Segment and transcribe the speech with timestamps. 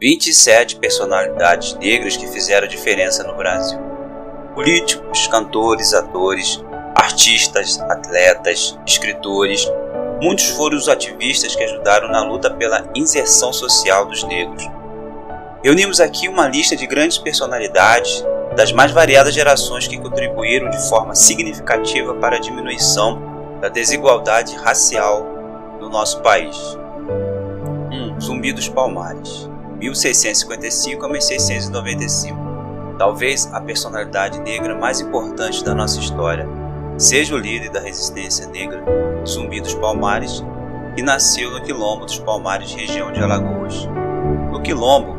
[0.00, 3.78] 27 personalidades negras que fizeram diferença no Brasil.
[4.54, 9.70] Políticos, cantores, atores, artistas, atletas, escritores,
[10.22, 14.66] muitos foram os ativistas que ajudaram na luta pela inserção social dos negros.
[15.62, 18.24] Reunimos aqui uma lista de grandes personalidades
[18.56, 25.26] das mais variadas gerações que contribuíram de forma significativa para a diminuição da desigualdade racial
[25.78, 26.56] no nosso país.
[27.92, 27.94] 1.
[27.94, 29.49] Um, Zumbi dos Palmares
[29.80, 32.38] 1655 a 1695.
[32.98, 36.46] Talvez a personalidade negra mais importante da nossa história
[36.98, 38.84] seja o líder da resistência negra
[39.26, 40.44] Zumbi dos Palmares,
[40.94, 43.88] que nasceu no Quilombo dos Palmares, região de Alagoas.
[44.52, 45.16] No Quilombo,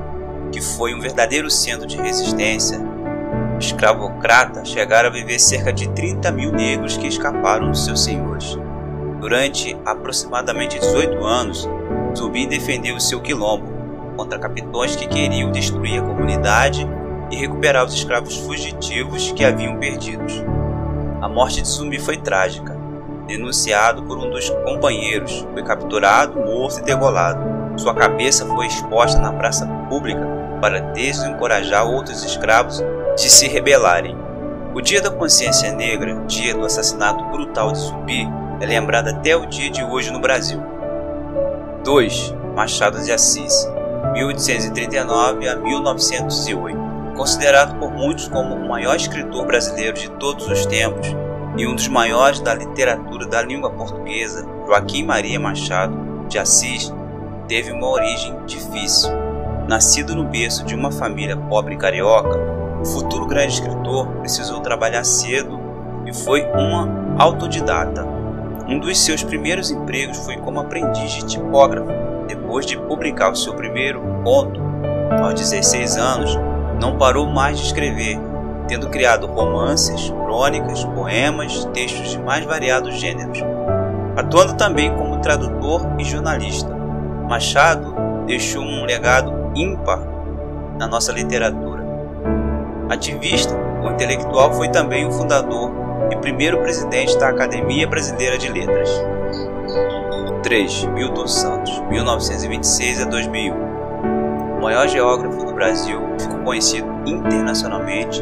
[0.52, 2.80] que foi um verdadeiro centro de resistência,
[3.60, 8.60] escravocrata chegaram a viver cerca de 30 mil negros que escaparam dos seus senhores.
[9.20, 11.68] Durante aproximadamente 18 anos,
[12.16, 13.71] Zumbi defendeu seu quilombo
[14.22, 16.88] contra capitões que queriam destruir a comunidade
[17.32, 20.44] e recuperar os escravos fugitivos que haviam perdidos.
[21.20, 22.80] A morte de Zumbi foi trágica.
[23.26, 27.42] Denunciado por um dos companheiros, foi capturado, morto e degolado.
[27.78, 30.22] Sua cabeça foi exposta na praça pública
[30.62, 32.84] para desencorajar outros escravos
[33.16, 34.16] de se rebelarem.
[34.76, 39.48] O Dia da Consciência Negra, dia do assassinato brutal de Zumbi, é lembrado até o
[39.48, 40.62] dia de hoje no Brasil.
[41.84, 42.36] 2.
[42.56, 43.68] Machado de Assis
[44.14, 46.92] 1839 a 1908.
[47.16, 51.08] Considerado por muitos como o maior escritor brasileiro de todos os tempos
[51.58, 56.94] e um dos maiores da literatura da língua portuguesa, Joaquim Maria Machado de Assis
[57.48, 59.10] teve uma origem difícil.
[59.68, 62.40] Nascido no berço de uma família pobre carioca,
[62.82, 65.60] o futuro grande escritor precisou trabalhar cedo
[66.06, 68.06] e foi uma autodidata.
[68.68, 73.54] Um dos seus primeiros empregos foi como aprendiz de tipógrafo depois de publicar o seu
[73.54, 74.62] primeiro conto,
[75.22, 76.38] aos 16 anos,
[76.80, 78.18] não parou mais de escrever,
[78.68, 83.40] tendo criado romances, crônicas, poemas, textos de mais variados gêneros,
[84.16, 86.74] atuando também como tradutor e jornalista.
[87.28, 87.94] Machado
[88.26, 90.00] deixou um legado ímpar
[90.80, 91.84] na nossa literatura.
[92.90, 93.54] Ativista,
[93.84, 95.70] o intelectual foi também o fundador
[96.10, 99.11] e primeiro presidente da Academia Brasileira de Letras.
[100.52, 100.84] 3.
[100.88, 104.58] Milton Santos, 1926 a 2001.
[104.58, 108.22] O maior geógrafo do Brasil, ficou conhecido internacionalmente,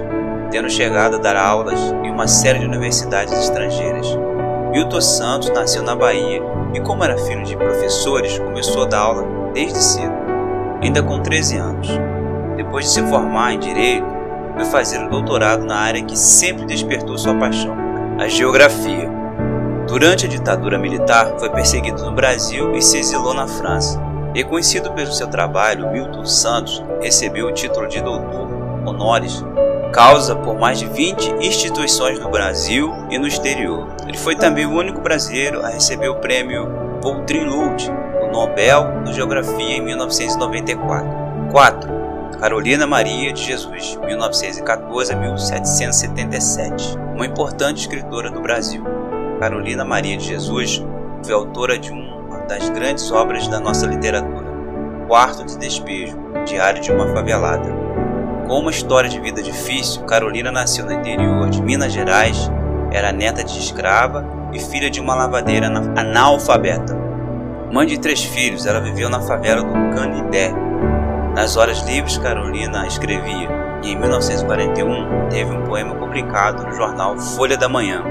[0.51, 4.05] tendo chegado a dar aulas em uma série de universidades estrangeiras.
[4.69, 6.39] Milton Santos nasceu na Bahia
[6.71, 10.13] e, como era filho de professores, começou a dar aula desde cedo,
[10.83, 11.87] ainda com 13 anos.
[12.55, 14.05] Depois de se formar em Direito,
[14.55, 17.75] foi fazer o doutorado na área que sempre despertou sua paixão,
[18.19, 19.18] a geografia.
[19.89, 23.99] Durante a ditadura militar, foi perseguido no Brasil e se exilou na França.
[24.35, 28.47] Reconhecido pelo seu trabalho, Milton Santos recebeu o título de doutor
[28.85, 29.43] honoris
[29.91, 33.87] causa por mais de 20 instituições no Brasil e no exterior.
[34.07, 36.69] Ele foi também o único brasileiro a receber o prêmio
[37.01, 41.07] Vautrin Lund, o Nobel de Geografia em 1994.
[41.51, 41.89] 4.
[42.39, 48.98] Carolina Maria de Jesus, 1914 a 1777, uma importante escritora do Brasil.
[49.39, 50.83] Carolina Maria de Jesus
[51.23, 54.45] foi autora de uma das grandes obras da nossa literatura,
[55.07, 57.69] Quarto de Despejo, Diário de uma Favelada.
[58.45, 62.51] Com uma história de vida difícil, Carolina nasceu no interior de Minas Gerais,
[62.91, 66.97] era neta de escrava e filha de uma lavadeira analfabeta.
[67.71, 70.51] Mãe de três filhos, ela viveu na favela do Canindé.
[71.33, 73.47] Nas horas livres, Carolina escrevia
[73.83, 78.03] e em 1941 teve um poema publicado no jornal Folha da Manhã,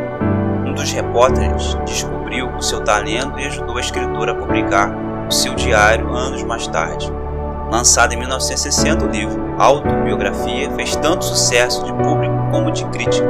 [0.79, 4.95] dos repórteres descobriu o seu talento e ajudou a escritora a publicar
[5.29, 7.13] o seu diário anos mais tarde.
[7.71, 13.27] Lançado em 1960, o livro Autobiografia fez tanto sucesso de público como de crítica.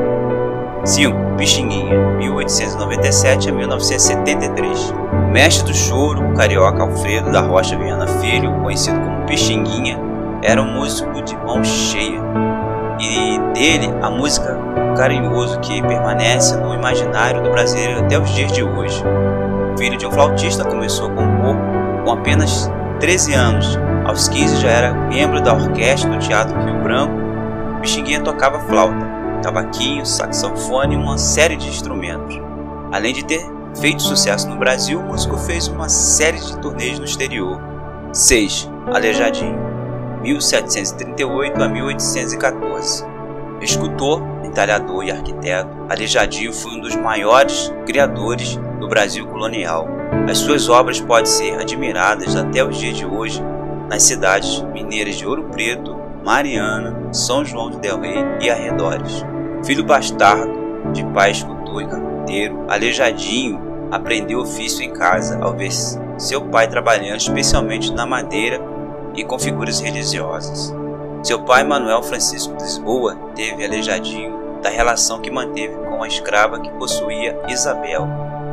[0.85, 1.37] 5.
[1.37, 4.95] Pixinguinha, 1897 a 1973.
[5.33, 9.99] Mestre do choro, o carioca Alfredo da Rocha Viana Filho, conhecido como Pixinguinha,
[10.43, 12.21] era um músico de mão cheia.
[13.01, 14.57] E dele, a música
[14.97, 19.03] carinhoso que permanece no imaginário do brasileiro até os dias de hoje.
[19.79, 21.57] Filho de um flautista, começou a compor
[22.05, 22.69] com apenas
[22.99, 23.79] 13 anos.
[24.05, 27.15] Aos 15 já era membro da orquestra do Teatro Rio Branco.
[27.81, 29.07] Bexiguinha tocava flauta,
[29.45, 32.41] cavaquinho, saxofone e uma série de instrumentos.
[32.93, 33.47] Além de ter
[33.81, 37.61] feito sucesso no Brasil, o músico fez uma série de turnês no exterior.
[38.13, 38.69] 6.
[38.93, 39.68] Aleijadinho,
[40.35, 43.05] 1738 a 1814.
[43.61, 49.89] Escultor, entalhador e arquiteto, Aleijadinho foi um dos maiores criadores do Brasil colonial.
[50.29, 53.43] As suas obras podem ser admiradas até os dias de hoje
[53.89, 59.25] nas cidades mineiras de Ouro Preto, Mariana, São João de Del Rey e arredores.
[59.65, 60.53] Filho bastardo
[60.93, 63.61] de pai escultor e carpinteiro, aleijadinho,
[63.91, 65.73] aprendeu ofício em casa ao ver
[66.19, 68.61] seu pai trabalhando especialmente na madeira
[69.15, 70.75] e com figuras religiosas.
[71.23, 76.61] Seu pai, Manuel Francisco de Lisboa, teve aleijadinho da relação que manteve com a escrava
[76.61, 78.07] que possuía Isabel.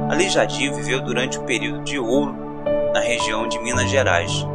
[0.09, 2.35] Aleijadinho viveu durante o período de ouro
[2.93, 4.45] na região de Minas Gerais,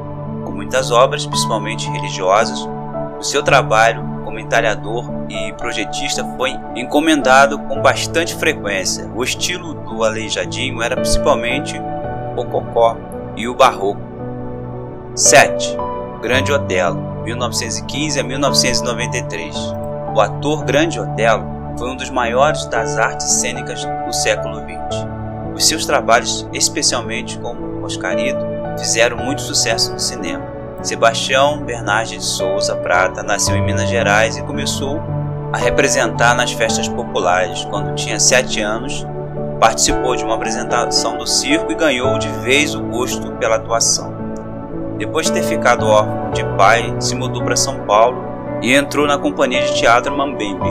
[0.44, 2.68] com muitas obras, principalmente religiosas.
[3.18, 9.10] O seu trabalho como entalhador e projetista foi encomendado com bastante frequência.
[9.14, 11.80] O estilo do Aleijadinho era principalmente
[12.36, 12.96] o cocó
[13.36, 14.00] e o barroco.
[15.14, 15.76] 7.
[16.22, 19.56] Grande Otelo, 1915 a 1993.
[20.14, 21.46] O ator Grande Otelo
[21.78, 25.06] foi um dos maiores das artes cênicas do século XX.
[25.54, 28.44] Os seus trabalhos, especialmente como Oscarito,
[28.78, 30.44] fizeram muito sucesso no cinema.
[30.82, 35.00] Sebastião Bernardes de Souza Prata nasceu em Minas Gerais e começou
[35.54, 37.64] a representar nas festas populares.
[37.64, 39.06] Quando tinha sete anos,
[39.58, 44.19] participou de uma apresentação do circo e ganhou de vez o gosto pela atuação.
[45.00, 48.22] Depois de ter ficado órfão de pai, se mudou para São Paulo
[48.60, 50.70] e entrou na companhia de teatro Mambembe.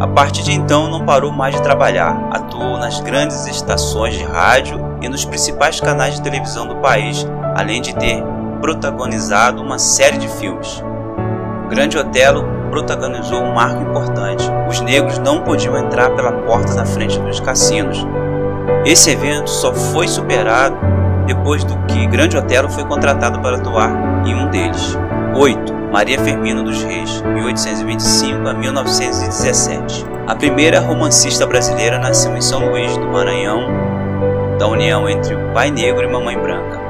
[0.00, 4.80] A partir de então não parou mais de trabalhar, atuou nas grandes estações de rádio
[5.00, 8.20] e nos principais canais de televisão do país, além de ter
[8.60, 10.82] protagonizado uma série de filmes.
[11.64, 14.44] O Grande Otelo protagonizou um marco importante.
[14.68, 18.04] Os negros não podiam entrar pela porta da frente dos cassinos.
[18.84, 20.87] Esse evento só foi superado
[21.28, 23.90] depois do que Grande Otelo foi contratado para atuar
[24.26, 24.98] em um deles.
[25.36, 25.74] 8.
[25.92, 30.06] Maria Firmina dos Reis, 1825 a 1917.
[30.26, 33.60] A primeira romancista brasileira nasceu em São Luís do Maranhão,
[34.58, 36.80] da união entre o pai negro e mamãe branca.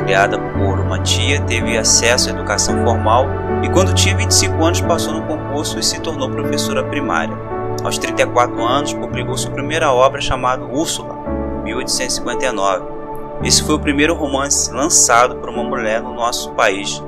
[0.00, 3.26] Criada por uma tia, teve acesso à educação formal
[3.62, 7.36] e, quando tinha 25 anos, passou no concurso e se tornou professora primária.
[7.84, 11.14] Aos 34 anos, publicou sua primeira obra chamada Úrsula,
[11.62, 12.95] 1859
[13.42, 17.02] esse foi o primeiro romance lançado por uma mulher no nosso país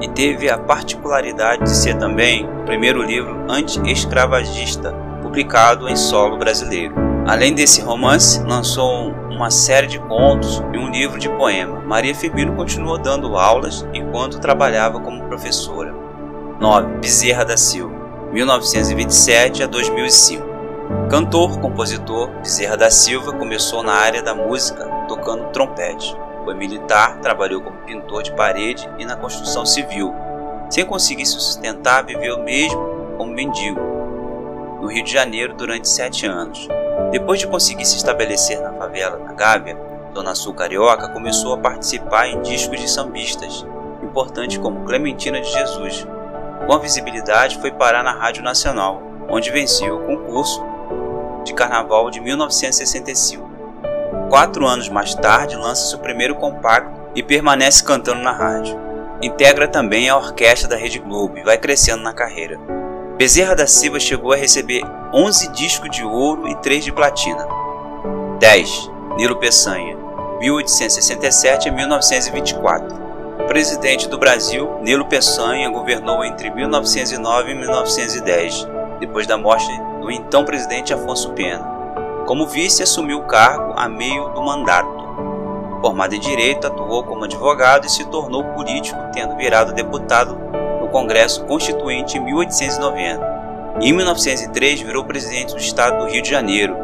[0.00, 6.94] e teve a particularidade de ser também o primeiro livro anti-escravagista publicado em solo brasileiro.
[7.26, 11.80] Além desse romance, lançou uma série de contos e um livro de poema.
[11.80, 15.94] Maria Firmino continuou dando aulas enquanto trabalhava como professora.
[16.60, 16.98] 9.
[16.98, 17.94] Bezerra da Silva,
[18.32, 20.54] 1927 a 2005.
[21.08, 24.93] Cantor, compositor, Bezerra da Silva começou na área da música
[25.24, 26.14] tocando trompete.
[26.44, 30.14] Foi militar, trabalhou como pintor de parede e na construção civil.
[30.68, 33.80] Sem conseguir se sustentar, viveu mesmo como mendigo
[34.82, 36.68] no Rio de Janeiro durante sete anos.
[37.10, 39.78] Depois de conseguir se estabelecer na favela da Gávea,
[40.12, 43.66] Dona Sul Carioca começou a participar em discos de sambistas,
[44.02, 46.06] importantes como Clementina de Jesus.
[46.66, 50.62] Com a visibilidade, foi parar na Rádio Nacional, onde venceu o concurso
[51.44, 53.53] de Carnaval de 1965.
[54.34, 58.76] Quatro anos mais tarde, lança seu primeiro compacto e permanece cantando na rádio.
[59.22, 62.58] Integra também a orquestra da Rede Globo e vai crescendo na carreira.
[63.16, 64.82] Bezerra da Silva chegou a receber
[65.12, 67.46] 11 discos de ouro e 3 de platina.
[68.40, 68.90] 10.
[69.16, 69.96] Nilo Peçanha,
[70.40, 72.88] 1867 a 1924.
[73.46, 78.66] Presidente do Brasil, Nilo Peçanha governou entre 1909 e 1910,
[78.98, 79.70] depois da morte
[80.00, 81.73] do então presidente Afonso Pena.
[82.26, 84.88] Como vice, assumiu o cargo a meio do mandato.
[85.82, 90.34] Formado em direito, atuou como advogado e se tornou político, tendo virado deputado
[90.80, 93.34] no Congresso Constituinte em 1890.
[93.82, 96.74] Em 1903, virou presidente do estado do Rio de Janeiro.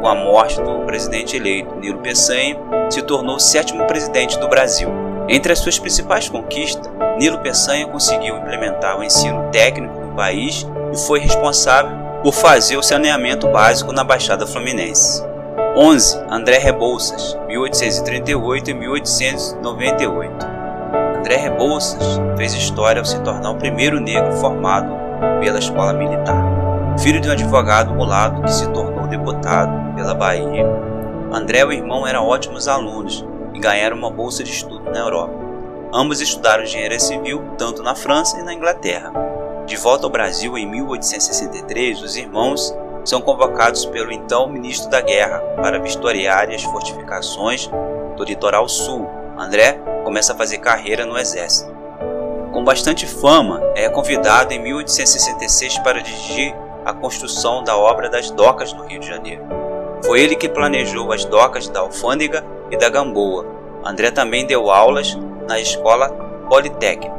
[0.00, 2.56] Com a morte do presidente eleito Nilo Peçanha,
[2.88, 4.88] se tornou o sétimo presidente do Brasil.
[5.28, 10.96] Entre as suas principais conquistas, Nilo Peçanha conseguiu implementar o ensino técnico no país e
[10.96, 15.24] foi responsável por fazer o saneamento básico na Baixada Fluminense.
[15.76, 16.24] 11.
[16.28, 20.46] André Rebouças, 1838 e 1898.
[21.18, 24.92] André Rebouças fez história ao se tornar o primeiro negro formado
[25.40, 26.42] pela escola militar.
[26.98, 30.66] Filho de um advogado mulato que se tornou deputado pela Bahia,
[31.32, 35.34] André e o irmão eram ótimos alunos e ganharam uma bolsa de estudo na Europa.
[35.92, 39.12] Ambos estudaram engenharia civil tanto na França e na Inglaterra.
[39.68, 45.40] De volta ao Brasil em 1863, os irmãos são convocados pelo então ministro da Guerra
[45.60, 47.68] para vistoriar as fortificações
[48.16, 49.06] do litoral sul.
[49.36, 51.70] André começa a fazer carreira no exército.
[52.50, 58.72] Com bastante fama, é convidado em 1866 para dirigir a construção da obra das docas
[58.72, 59.44] no Rio de Janeiro.
[60.02, 63.44] Foi ele que planejou as docas da Alfândega e da Gamboa.
[63.84, 65.14] André também deu aulas
[65.46, 66.08] na escola
[66.48, 67.17] Politécnico.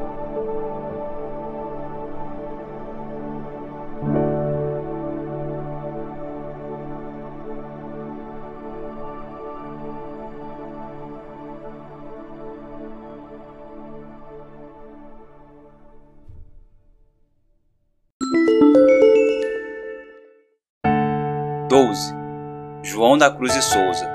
[22.99, 24.05] João da Cruz e Souza,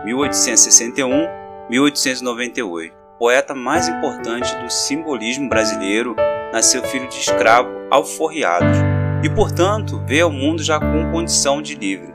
[1.70, 2.92] 1861-1898.
[3.18, 6.14] Poeta mais importante do simbolismo brasileiro,
[6.52, 8.76] nasceu filho de escravo alforriados
[9.22, 12.12] e, portanto, veio ao mundo já com condição de livre.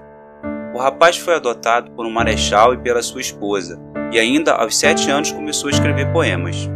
[0.75, 5.09] O rapaz foi adotado por um marechal e pela sua esposa, e ainda aos sete
[5.09, 6.69] anos começou a escrever poemas.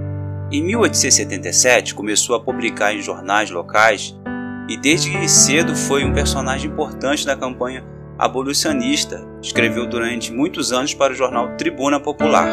[0.52, 4.20] Em 1877 começou a publicar em jornais locais
[4.68, 11.12] e desde cedo foi um personagem importante da campanha abolicionista, escreveu durante muitos anos para
[11.12, 12.48] o jornal Tribuna Popular.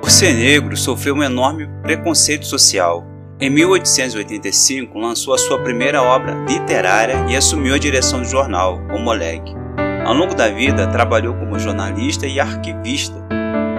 [0.00, 3.06] Por ser negro, sofreu um enorme preconceito social.
[3.40, 8.98] Em 1885, lançou a sua primeira obra literária e assumiu a direção do jornal, o
[8.98, 9.54] Moleque.
[10.04, 13.14] Ao longo da vida, trabalhou como jornalista e arquivista.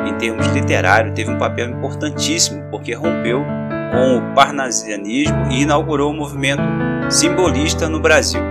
[0.08, 3.44] Em termos literários, teve um papel importantíssimo porque rompeu
[3.92, 6.64] com o parnasianismo e inaugurou o movimento
[7.10, 8.42] simbolista no Brasil.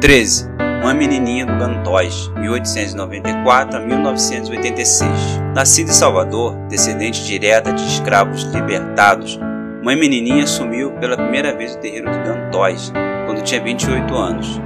[0.00, 0.51] 13.
[0.82, 5.10] Uma Menininha do Gantóis, 1894 a 1986.
[5.54, 9.38] Nascida em Salvador, descendente direta de escravos libertados,
[9.80, 12.92] Mãe Menininha assumiu pela primeira vez o terreiro de Gantóis,
[13.26, 14.60] quando tinha 28 anos.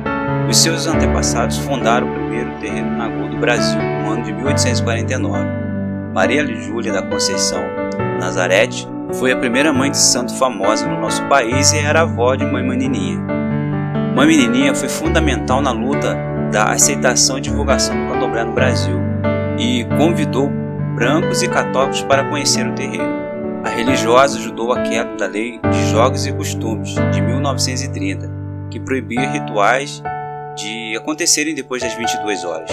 [0.48, 5.44] Os seus antepassados fundaram o primeiro terreiro Nagô do Brasil, no ano de 1849.
[6.14, 7.60] Maria Júlia da Conceição
[8.18, 12.46] Nazarete foi a primeira mãe de santo famosa no nosso país e era avó de
[12.46, 13.45] Mãe Menininha.
[14.16, 16.16] Mãe Menininha foi fundamental na luta
[16.50, 18.96] da aceitação e divulgação do candomblé no Brasil
[19.58, 20.48] e convidou
[20.94, 23.14] brancos e católicos para conhecer o terreiro.
[23.62, 28.32] A religiosa ajudou a queda da Lei de Jogos e Costumes de 1930,
[28.70, 30.02] que proibia rituais
[30.56, 32.70] de acontecerem depois das 22 horas.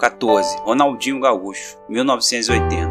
[0.00, 0.58] 14.
[0.64, 2.90] Ronaldinho Gaúcho, 1980.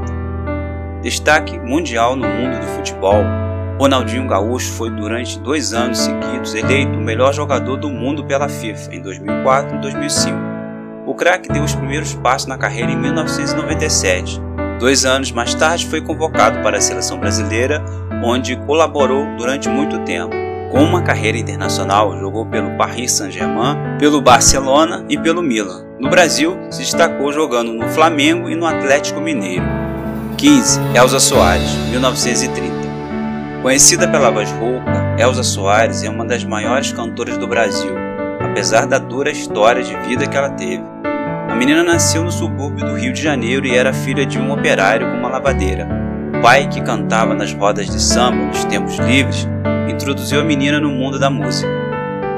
[1.02, 3.26] Destaque mundial no mundo do futebol,
[3.82, 8.94] Ronaldinho Gaúcho foi durante dois anos seguidos eleito o melhor jogador do mundo pela FIFA
[8.94, 10.38] em 2004 e 2005.
[11.08, 14.40] O craque deu os primeiros passos na carreira em 1997.
[14.80, 17.84] Dois anos mais tarde foi convocado para a seleção brasileira,
[18.24, 20.36] onde colaborou durante muito tempo.
[20.70, 25.88] Com uma carreira internacional, jogou pelo Paris Saint-Germain, pelo Barcelona e pelo Milan.
[26.00, 29.66] No Brasil, se destacou jogando no Flamengo e no Atlético Mineiro.
[30.38, 30.80] 15.
[30.96, 32.71] Elza Soares, 1930.
[33.62, 37.94] Conhecida pela voz rouca, Elza Soares é uma das maiores cantoras do Brasil,
[38.40, 40.84] apesar da dura história de vida que ela teve.
[41.48, 45.12] A menina nasceu no subúrbio do Rio de Janeiro e era filha de um operário
[45.12, 45.88] com uma lavadeira.
[46.36, 49.48] O pai, que cantava nas rodas de samba nos tempos livres,
[49.88, 51.70] introduziu a menina no mundo da música.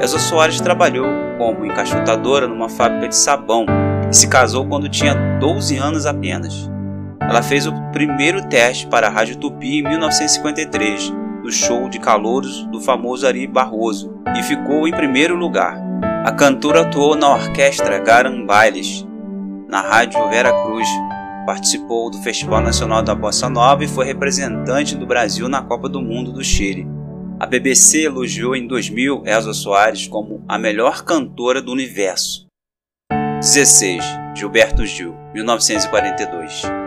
[0.02, 1.06] Elza Soares trabalhou
[1.38, 3.64] como encaixotadora numa fábrica de sabão
[4.10, 6.73] e se casou quando tinha 12 anos apenas.
[7.28, 11.10] Ela fez o primeiro teste para a Rádio Tupi em 1953,
[11.42, 15.76] no show de calouros do famoso Ari Barroso, e ficou em primeiro lugar.
[16.24, 19.06] A cantora atuou na orquestra Garambailes,
[19.68, 20.88] na Rádio Vera Cruz,
[21.46, 26.00] participou do Festival Nacional da Bossa Nova e foi representante do Brasil na Copa do
[26.00, 26.86] Mundo do Chile.
[27.40, 32.46] A BBC elogiou em 2000 Elza Soares como a melhor cantora do universo.
[33.40, 34.04] 16.
[34.34, 36.83] Gilberto Gil, 1942.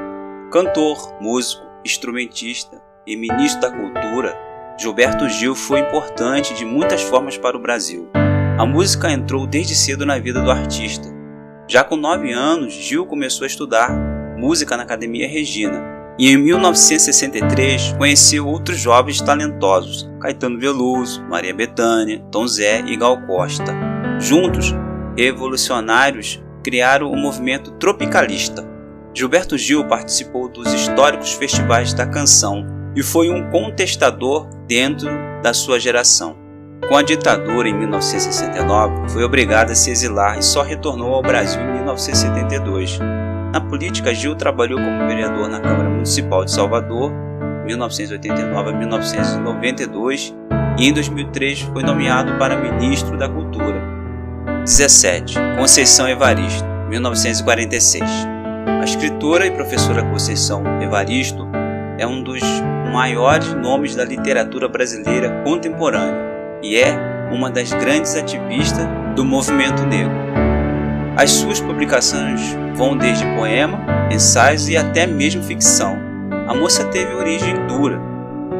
[0.49, 4.33] Cantor, músico, instrumentista e ministro da Cultura,
[4.79, 8.09] Gilberto Gil foi importante de muitas formas para o Brasil.
[8.57, 11.09] A música entrou desde cedo na vida do artista.
[11.67, 13.91] Já com nove anos, Gil começou a estudar
[14.37, 15.83] música na Academia Regina
[16.17, 23.21] e em 1963 conheceu outros jovens talentosos, Caetano Veloso, Maria Bethânia, Tom Zé e Gal
[23.27, 23.75] Costa.
[24.17, 24.73] Juntos,
[25.17, 28.76] revolucionários criaram o movimento tropicalista,
[29.17, 35.09] Gilberto Gil participou dos históricos festivais da canção e foi um contestador dentro
[35.41, 36.37] da sua geração.
[36.87, 41.59] Com a ditadura em 1969, foi obrigado a se exilar e só retornou ao Brasil
[41.59, 42.99] em 1972.
[43.51, 47.11] Na política, Gil trabalhou como vereador na Câmara Municipal de Salvador,
[47.65, 50.31] 1989 a 1992,
[50.77, 53.81] e em 2003 foi nomeado para ministro da Cultura.
[54.63, 55.39] 17.
[55.57, 58.36] Conceição Evaristo, 1946.
[58.79, 61.47] A escritora e professora Conceição Evaristo
[61.97, 62.41] é um dos
[62.93, 66.95] maiores nomes da literatura brasileira contemporânea e é
[67.31, 70.15] uma das grandes ativistas do movimento negro.
[71.17, 73.79] As suas publicações vão desde poema,
[74.11, 75.97] ensaios e até mesmo ficção.
[76.47, 77.99] A moça teve origem dura.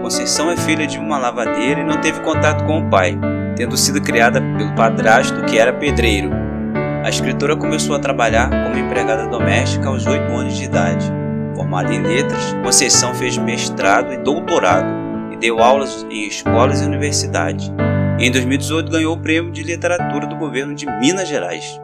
[0.02, 3.18] Conceição é filha de uma lavadeira e não teve contato com o pai,
[3.56, 6.47] tendo sido criada pelo padrasto que era pedreiro.
[7.08, 11.06] A escritora começou a trabalhar como empregada doméstica aos 8 anos de idade.
[11.56, 14.90] Formada em letras, Conceição fez mestrado e doutorado
[15.32, 17.72] e deu aulas em escolas e universidades.
[18.20, 21.80] Em 2018 ganhou o prêmio de literatura do governo de Minas Gerais.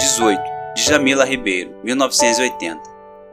[0.00, 0.42] 18.
[0.74, 2.80] Djamila Ribeiro, 1980.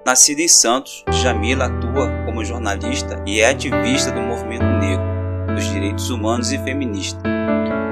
[0.05, 6.11] Nascida em Santos, Djamila atua como jornalista e é ativista do movimento negro, dos direitos
[6.11, 7.38] humanos e feminista.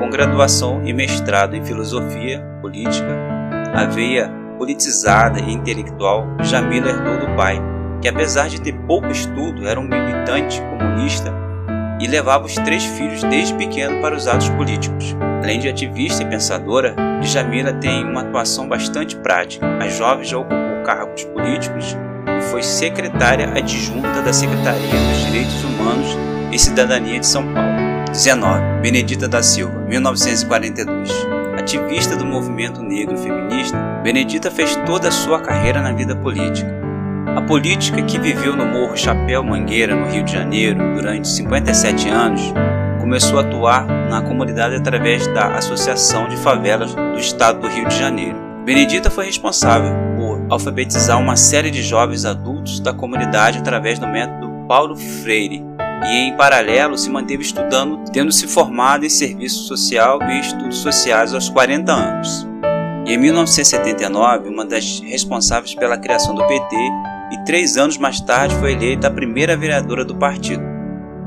[0.07, 3.13] Com graduação e mestrado em filosofia política,
[3.75, 7.61] a veia politizada e intelectual, Jamila herdou do pai,
[8.01, 11.33] que apesar de ter pouco estudo, era um militante comunista
[11.99, 15.13] e levava os três filhos desde pequeno para os atos políticos.
[15.43, 19.67] Além de ativista e pensadora, Djamila tem uma atuação bastante prática.
[19.77, 26.17] A jovem já ocupou cargos políticos e foi secretária adjunta da Secretaria dos Direitos Humanos
[26.49, 27.66] e Cidadania de São Paulo.
[28.17, 28.81] 19.
[28.81, 31.11] Benedita da Silva, 1942.
[31.55, 36.67] Ativista do movimento negro feminista, Benedita fez toda a sua carreira na vida política.
[37.35, 42.41] A política que viveu no Morro Chapéu Mangueira, no Rio de Janeiro, durante 57 anos,
[42.99, 47.99] começou a atuar na comunidade através da Associação de Favelas do Estado do Rio de
[47.99, 48.35] Janeiro.
[48.65, 54.65] Benedita foi responsável por alfabetizar uma série de jovens adultos da comunidade através do método
[54.67, 55.63] Paulo Freire,
[56.05, 61.33] e, em paralelo, se manteve estudando, tendo se formado em serviço social e estudos sociais
[61.33, 62.47] aos 40 anos.
[63.05, 66.75] E em 1979, uma das responsáveis pela criação do PT,
[67.31, 70.63] e três anos mais tarde foi eleita a primeira vereadora do partido.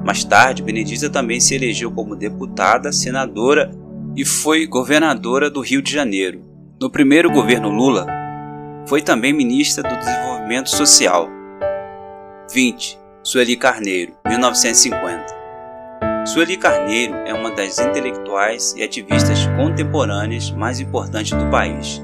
[0.04, 3.70] Mais tarde, Benedita também se elegeu como deputada, senadora
[4.16, 6.42] e foi governadora do Rio de Janeiro.
[6.80, 8.06] No primeiro governo Lula,
[8.86, 11.28] foi também ministra do Desenvolvimento Social.
[12.52, 12.99] 20.
[13.22, 15.26] Sueli Carneiro, 1950.
[16.24, 22.02] Sueli Carneiro é uma das intelectuais e ativistas contemporâneas mais importantes do país.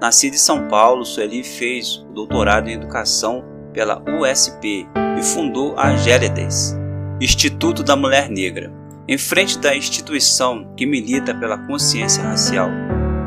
[0.00, 5.94] Nascida em São Paulo, Sueli fez o doutorado em Educação pela USP e fundou a
[5.94, 6.74] Gélides,
[7.20, 8.72] Instituto da Mulher Negra.
[9.06, 12.68] Em frente da instituição que milita pela consciência racial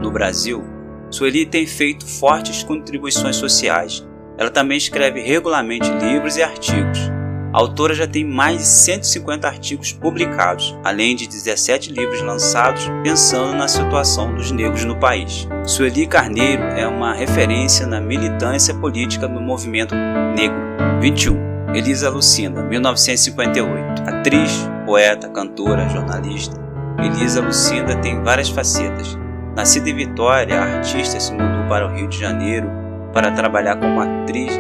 [0.02, 0.62] no Brasil,
[1.10, 4.06] Sueli tem feito fortes contribuições sociais.
[4.38, 7.09] Ela também escreve regularmente livros e artigos
[7.52, 13.56] a autora já tem mais de 150 artigos publicados, além de 17 livros lançados pensando
[13.56, 15.48] na situação dos negros no país.
[15.66, 19.96] Sueli Carneiro é uma referência na militância política do movimento
[20.36, 20.60] negro.
[21.02, 21.74] 21.
[21.74, 24.04] Elisa Lucinda, 1958.
[24.08, 26.56] Atriz, poeta, cantora, jornalista.
[27.00, 29.18] Elisa Lucinda tem várias facetas.
[29.56, 32.79] Nascida em Vitória, a artista se mudou para o Rio de Janeiro
[33.14, 34.60] para trabalhar como atriz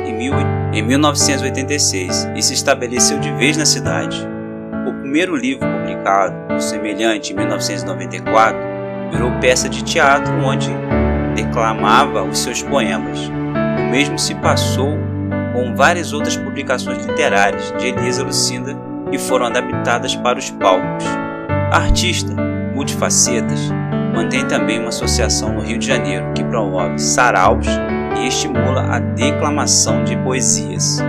[0.72, 4.28] em 1986 e se estabeleceu de vez na cidade.
[4.88, 8.60] O primeiro livro publicado, o semelhante, em 1994,
[9.12, 10.70] virou peça de teatro onde
[11.36, 13.28] declamava os seus poemas.
[13.28, 14.98] O mesmo se passou
[15.54, 18.78] com várias outras publicações literárias de Elisa Lucinda
[19.12, 21.06] que foram adaptadas para os palcos.
[21.72, 22.34] Artista,
[22.74, 23.72] multifacetas,
[24.14, 27.68] mantém também uma associação no Rio de Janeiro que promove saraus
[28.18, 31.02] e estimula a declamação de poesias.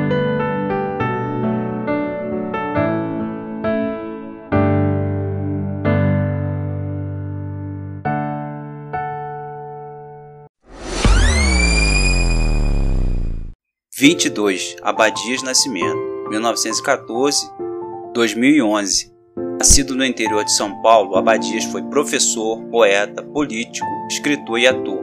[14.01, 15.99] Vinte e dois Abadias Nascimento,
[16.31, 19.13] 1914-2011.
[19.59, 25.00] Nascido no interior de São Paulo, Abadias foi professor, poeta, político, escritor e ator.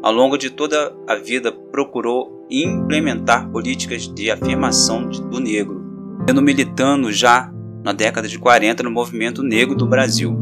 [0.00, 5.82] Ao longo de toda a vida, procurou implementar políticas de afirmação do negro,
[6.26, 10.36] sendo militando já na década de 40 no movimento negro do Brasil.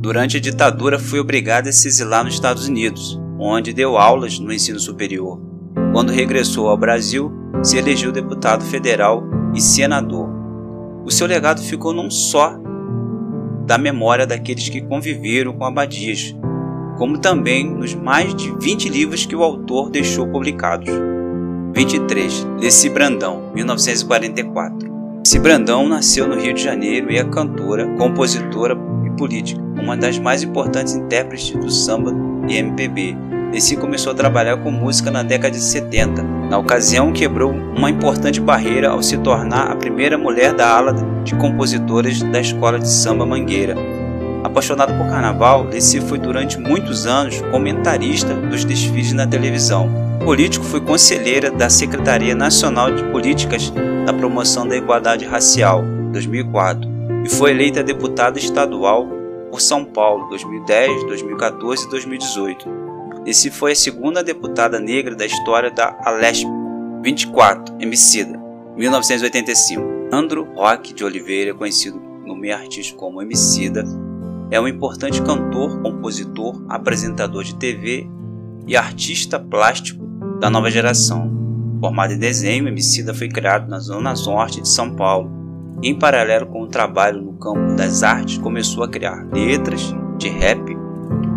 [0.00, 4.52] Durante a ditadura, foi obrigado a se exilar nos Estados Unidos, onde deu aulas no
[4.52, 5.38] ensino superior.
[5.92, 7.30] Quando regressou ao Brasil,
[7.62, 9.22] se elegeu deputado federal
[9.54, 10.28] e senador.
[11.04, 12.56] O seu legado ficou não só
[13.66, 16.34] da memória daqueles que conviveram com Abadias,
[16.98, 20.90] como também nos mais de 20 livros que o autor deixou publicados.
[21.72, 22.46] 23.
[22.60, 24.88] Leci Brandão, 1944.
[25.18, 30.18] Leci Brandão nasceu no Rio de Janeiro e é cantora, compositora e política, uma das
[30.18, 32.12] mais importantes intérpretes do samba
[32.48, 33.16] e MPB.
[33.52, 36.22] Leci começou a trabalhar com música na década de 70.
[36.50, 41.34] Na ocasião, quebrou uma importante barreira ao se tornar a primeira mulher da ala de
[41.36, 43.76] compositoras da Escola de Samba Mangueira,
[44.58, 49.88] Apaixonado por carnaval, Leci foi durante muitos anos comentarista dos desfiles na televisão.
[50.24, 53.72] Político foi conselheira da Secretaria Nacional de Políticas
[54.04, 55.84] da Promoção da Igualdade Racial.
[56.10, 56.90] 2004
[57.24, 59.06] e foi eleita deputada estadual
[59.48, 62.68] por São Paulo 2010, 2014 e 2018.
[63.26, 66.48] Esse foi a segunda deputada negra da história da Alesp
[67.04, 68.36] 24, Emicida,
[68.76, 70.08] 1985.
[70.10, 73.84] Andro Roque de Oliveira, conhecido no meio artístico como Emicida,
[74.50, 78.08] é um importante cantor, compositor, apresentador de TV
[78.66, 80.04] e artista plástico
[80.40, 81.30] da nova geração.
[81.80, 85.30] Formado em desenho, Emicida foi criado na zona norte de São Paulo.
[85.82, 90.76] Em paralelo com o trabalho no campo das artes, começou a criar letras de rap,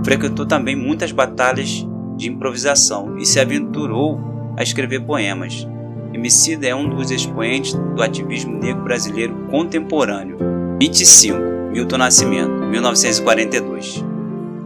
[0.03, 1.85] frequentou também muitas batalhas
[2.17, 4.19] de improvisação e se aventurou
[4.57, 5.67] a escrever poemas.
[6.13, 10.37] Emicida é um dos expoentes do ativismo negro brasileiro contemporâneo.
[10.79, 11.60] 25.
[11.71, 14.03] Milton Nascimento, 1942.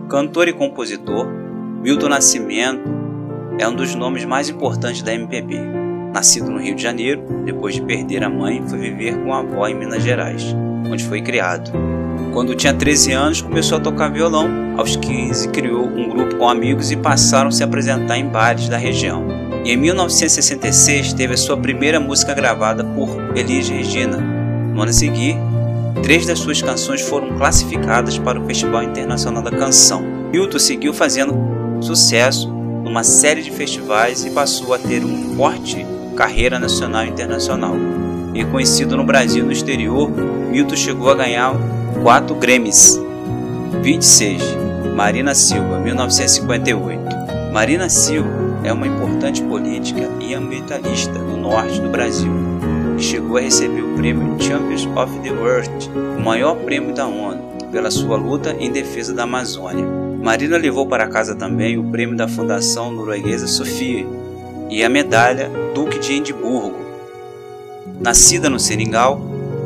[0.09, 1.27] Cantor e compositor,
[1.79, 2.81] Milton Nascimento
[3.59, 5.55] é um dos nomes mais importantes da MPB.
[6.11, 9.67] Nascido no Rio de Janeiro, depois de perder a mãe, foi viver com a avó
[9.67, 10.55] em Minas Gerais,
[10.89, 11.71] onde foi criado.
[12.33, 14.49] Quando tinha 13 anos, começou a tocar violão.
[14.75, 18.77] Aos 15, criou um grupo com amigos e passaram a se apresentar em bares da
[18.77, 19.27] região.
[19.63, 24.17] E em 1966 teve a sua primeira música gravada por Elis Regina.
[24.17, 25.39] No ano seguinte,
[26.01, 30.01] três das suas canções foram classificadas para o Festival Internacional da Canção.
[30.31, 31.35] Milton seguiu fazendo
[31.81, 37.75] sucesso numa série de festivais e passou a ter uma forte carreira nacional e internacional.
[38.33, 41.53] Reconhecido no Brasil e no exterior, Milton chegou a ganhar
[42.01, 42.99] quatro Grammys.
[43.81, 44.41] 26.
[44.95, 47.51] Marina Silva, 1958.
[47.51, 48.29] Marina Silva
[48.63, 52.31] é uma importante política e ambientalista do norte do Brasil,
[52.95, 55.69] que chegou a receber o prêmio Champions of the World,
[56.17, 59.85] o maior prêmio da ONU, pela sua luta em defesa da Amazônia.
[60.21, 64.05] Marina levou para casa também o prêmio da Fundação Norueguesa Sofia
[64.69, 66.85] e a medalha Duque de Edimburgo.
[67.99, 69.19] Nascida no Seringal,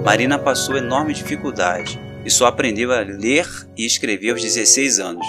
[0.03, 5.27] Marina passou enorme dificuldade e só aprendeu a ler e escrever aos 16 anos.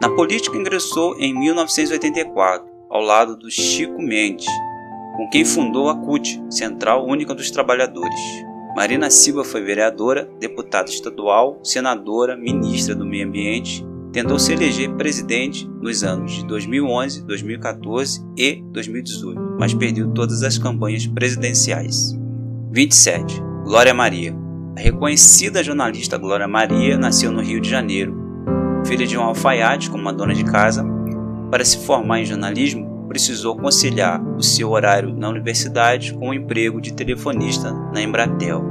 [0.00, 4.46] Na política ingressou em 1984, ao lado do Chico Mendes,
[5.16, 8.20] com quem fundou a CUT, Central Única dos Trabalhadores.
[8.76, 15.68] Marina Silva foi vereadora, deputada estadual, senadora, ministra do Meio Ambiente tentou se eleger presidente
[15.78, 22.18] nos anos de 2011, 2014 e 2018, mas perdeu todas as campanhas presidenciais.
[22.72, 23.42] 27.
[23.64, 24.34] Glória Maria.
[24.74, 28.16] A reconhecida jornalista Glória Maria nasceu no Rio de Janeiro.
[28.86, 30.82] Filha de um alfaiate como uma dona de casa,
[31.50, 36.82] para se formar em jornalismo, precisou conciliar o seu horário na universidade com o emprego
[36.82, 38.62] de telefonista na Embratel.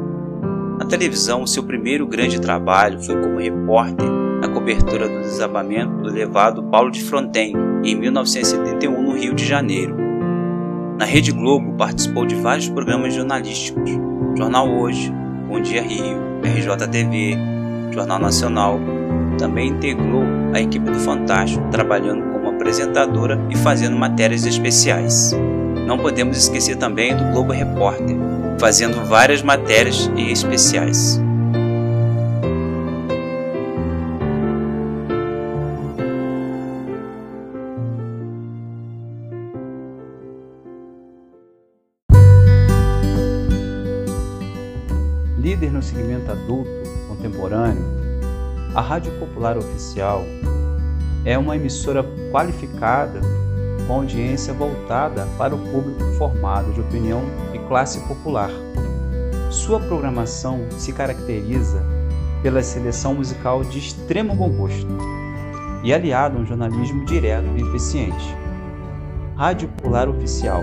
[0.77, 4.07] Na televisão, seu primeiro grande trabalho foi como repórter
[4.39, 9.95] na cobertura do desabamento do elevado Paulo de Fronten, em 1971, no Rio de Janeiro.
[10.99, 13.89] Na Rede Globo, participou de vários programas jornalísticos:
[14.37, 15.11] Jornal Hoje,
[15.47, 17.35] Bom Dia Rio, RJTV,
[17.91, 18.79] Jornal Nacional.
[19.39, 20.21] Também integrou
[20.53, 25.31] a equipe do Fantástico, trabalhando apresentadora e fazendo matérias especiais.
[25.85, 28.17] Não podemos esquecer também do Globo Repórter,
[28.59, 31.21] fazendo várias matérias e especiais.
[45.37, 46.69] líder no segmento adulto
[47.07, 47.85] contemporâneo,
[48.73, 50.25] a Rádio Popular Oficial
[51.25, 53.19] é uma emissora qualificada
[53.87, 58.49] com audiência voltada para o público formado de opinião e classe popular.
[59.49, 61.83] Sua programação se caracteriza
[62.43, 64.87] pela seleção musical de extremo bom gosto
[65.83, 68.35] e aliado a um jornalismo direto e eficiente.
[69.35, 70.61] Rádio Popular Oficial.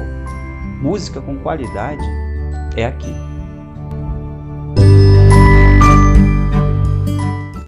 [0.80, 2.04] Música com qualidade
[2.76, 3.31] é aqui.